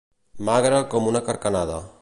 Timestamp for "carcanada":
1.31-1.81